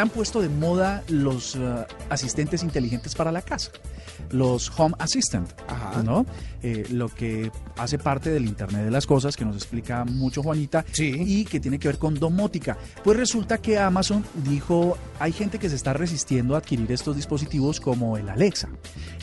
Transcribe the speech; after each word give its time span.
han 0.00 0.10
puesto 0.10 0.40
de 0.40 0.48
moda 0.48 1.02
los 1.08 1.56
uh, 1.56 1.84
asistentes 2.08 2.62
inteligentes 2.62 3.16
para 3.16 3.32
la 3.32 3.42
casa, 3.42 3.72
los 4.30 4.70
Home 4.78 4.94
Assistant, 5.00 5.50
Ajá. 5.66 6.04
¿no? 6.04 6.24
Eh, 6.62 6.86
lo 6.92 7.08
que 7.08 7.50
hace 7.76 7.98
parte 7.98 8.30
del 8.30 8.46
Internet 8.46 8.84
de 8.84 8.92
las 8.92 9.08
Cosas, 9.08 9.36
que 9.36 9.44
nos 9.44 9.56
explica 9.56 10.04
mucho 10.04 10.40
Juanita, 10.40 10.84
Sí. 10.92 11.12
y 11.26 11.44
que 11.46 11.58
tiene 11.58 11.80
que 11.80 11.88
ver 11.88 11.98
con 11.98 12.14
domótica. 12.14 12.78
Pues 13.02 13.16
resulta 13.18 13.58
que 13.58 13.76
Amazon 13.76 14.24
dijo, 14.44 14.96
hay 15.20 15.32
gente 15.32 15.58
que 15.58 15.68
se 15.68 15.76
está 15.76 15.92
resistiendo 15.92 16.54
a 16.54 16.58
adquirir 16.58 16.90
estos 16.92 17.16
dispositivos 17.16 17.80
como 17.80 18.16
el 18.16 18.28
Alexa. 18.28 18.68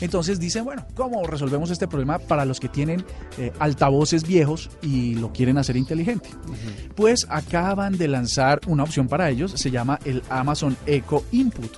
Entonces 0.00 0.38
dicen, 0.38 0.64
bueno, 0.64 0.86
¿cómo 0.94 1.26
resolvemos 1.26 1.70
este 1.70 1.88
problema 1.88 2.18
para 2.18 2.44
los 2.44 2.60
que 2.60 2.68
tienen 2.68 3.04
eh, 3.38 3.52
altavoces 3.58 4.26
viejos 4.26 4.70
y 4.82 5.14
lo 5.14 5.32
quieren 5.32 5.58
hacer 5.58 5.76
inteligente? 5.76 6.28
Pues 6.94 7.26
acaban 7.28 7.96
de 7.96 8.08
lanzar 8.08 8.60
una 8.66 8.82
opción 8.82 9.08
para 9.08 9.30
ellos, 9.30 9.52
se 9.52 9.70
llama 9.70 9.98
el 10.04 10.22
Amazon 10.28 10.76
Echo 10.86 11.24
Input. 11.32 11.70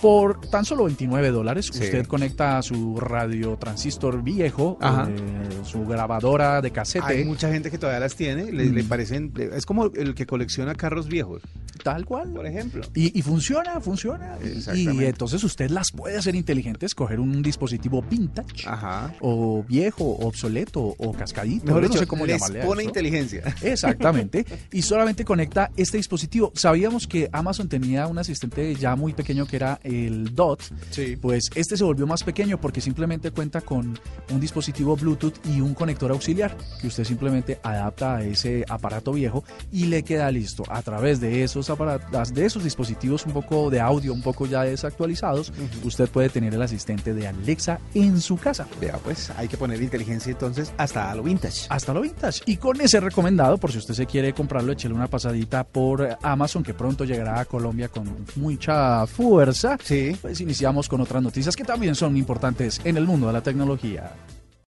Por 0.00 0.40
tan 0.48 0.64
solo 0.64 0.84
29 0.84 1.32
dólares, 1.32 1.70
Sí. 1.72 1.82
usted 1.82 2.06
conecta 2.06 2.62
su 2.62 3.00
radio 3.00 3.56
transistor 3.56 4.22
viejo, 4.22 4.78
eh, 4.80 5.16
su 5.64 5.84
grabadora 5.86 6.60
de 6.62 6.70
casete, 6.70 7.04
Hay 7.04 7.24
mucha 7.24 7.50
gente 7.50 7.68
que 7.68 7.78
todavía 7.78 7.98
las 7.98 8.14
tiene, 8.14 8.52
le, 8.52 8.66
le 8.66 8.84
Mm. 8.84 8.88
parecen, 8.88 9.32
es 9.52 9.66
como 9.66 9.86
el 9.86 10.14
que 10.14 10.24
colecciona 10.24 10.76
carros 10.76 11.08
viejos, 11.08 11.42
tal 11.82 12.04
cual. 12.04 12.32
por 12.32 12.46
ejemplo. 12.46 12.82
Y, 12.94 13.18
y 13.18 13.22
funciona, 13.22 13.80
funciona. 13.80 14.36
Y- 14.74 14.88
entonces 15.04 15.42
usted 15.44 15.70
las 15.70 15.90
puede 15.92 16.16
hacer 16.18 16.34
inteligentes, 16.34 16.94
coger 16.94 17.20
un 17.20 17.42
dispositivo 17.42 18.02
vintage, 18.02 18.66
Ajá. 18.66 19.14
o 19.20 19.64
viejo, 19.66 20.04
obsoleto, 20.20 20.80
o 20.98 21.12
cascadito. 21.12 21.66
Mejor 21.66 21.82
dicho, 21.82 21.94
no 21.94 22.00
sé 22.00 22.06
cómo 22.06 22.26
les 22.26 22.36
llamarle 22.36 22.62
a 22.62 22.66
pone 22.66 22.84
inteligencia. 22.84 23.42
Exactamente. 23.62 24.44
y 24.72 24.82
solamente 24.82 25.24
conecta 25.24 25.70
este 25.76 25.96
dispositivo. 25.96 26.52
Sabíamos 26.54 27.06
que 27.06 27.28
Amazon 27.32 27.68
tenía 27.68 28.06
un 28.06 28.18
asistente 28.18 28.74
ya 28.74 28.96
muy 28.96 29.12
pequeño 29.12 29.46
que 29.46 29.56
era 29.56 29.80
el 29.82 30.34
Dot. 30.34 30.62
Sí. 30.90 31.16
Pues 31.16 31.50
este 31.54 31.76
se 31.76 31.84
volvió 31.84 32.06
más 32.06 32.22
pequeño 32.24 32.60
porque 32.60 32.80
simplemente 32.80 33.30
cuenta 33.30 33.60
con 33.60 33.98
un 34.30 34.40
dispositivo 34.40 34.96
Bluetooth 34.96 35.34
y 35.46 35.60
un 35.60 35.74
conector 35.74 36.10
auxiliar 36.10 36.56
que 36.80 36.86
usted 36.88 37.04
simplemente 37.04 37.58
adapta 37.62 38.16
a 38.16 38.24
ese 38.24 38.64
aparato 38.68 39.12
viejo 39.12 39.44
y 39.72 39.86
le 39.86 40.02
queda 40.02 40.30
listo. 40.30 40.64
A 40.68 40.82
través 40.82 41.20
de 41.20 41.44
esos 41.44 41.67
aparatos, 41.70 42.34
de 42.34 42.46
esos 42.46 42.64
dispositivos 42.64 43.26
un 43.26 43.32
poco 43.32 43.70
de 43.70 43.80
audio, 43.80 44.12
un 44.12 44.22
poco 44.22 44.46
ya 44.46 44.62
desactualizados, 44.62 45.52
usted 45.84 46.08
puede 46.08 46.28
tener 46.28 46.54
el 46.54 46.62
asistente 46.62 47.14
de 47.14 47.26
Alexa 47.26 47.80
en 47.94 48.20
su 48.20 48.36
casa. 48.36 48.66
Vea, 48.80 48.98
pues 48.98 49.30
hay 49.30 49.48
que 49.48 49.56
poner 49.56 49.80
inteligencia 49.80 50.32
entonces 50.32 50.72
hasta 50.76 51.14
lo 51.14 51.22
vintage. 51.22 51.66
hasta 51.68 51.94
lo 51.94 52.00
vintage. 52.00 52.42
Y 52.46 52.56
con 52.56 52.80
ese 52.80 53.00
recomendado, 53.00 53.58
por 53.58 53.72
si 53.72 53.78
usted 53.78 53.94
se 53.94 54.06
quiere 54.06 54.32
comprarlo, 54.32 54.72
échele 54.72 54.94
una 54.94 55.08
pasadita 55.08 55.64
por 55.64 56.18
Amazon, 56.22 56.62
que 56.62 56.74
pronto 56.74 57.04
llegará 57.04 57.40
a 57.40 57.44
Colombia 57.44 57.88
con 57.88 58.26
mucha 58.36 59.06
fuerza. 59.06 59.76
Sí. 59.82 60.16
Pues 60.20 60.40
iniciamos 60.40 60.88
con 60.88 61.00
otras 61.00 61.22
noticias 61.22 61.56
que 61.56 61.64
también 61.64 61.94
son 61.94 62.16
importantes 62.16 62.80
en 62.84 62.96
el 62.96 63.06
mundo 63.06 63.26
de 63.26 63.32
la 63.32 63.42
tecnología. 63.42 64.12